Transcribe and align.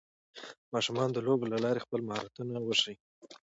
ماشومان 0.73 1.07
د 1.13 1.17
لوبو 1.27 1.49
له 1.51 1.57
لارې 1.63 1.83
خپل 1.85 1.99
مهارتونه 2.09 2.53
وښيي 2.61 2.95